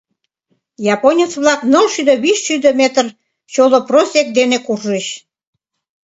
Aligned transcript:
Японец-влак 0.95 1.61
нылшӱдӧ-вичшӱдӧ 1.71 2.71
метр 2.79 3.05
чоло 3.53 3.79
просек 3.87 4.27
дене 4.37 4.57
куржыч. 4.65 5.05